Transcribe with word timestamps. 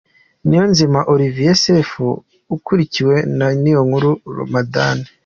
Niyonzima 0.47 0.99
Olivier 1.13 1.57
Sefu 1.63 2.07
akurikiwe 2.55 3.15
na 3.37 3.47
Niyonkuru 3.61 4.11
Ramadhan. 4.37 4.97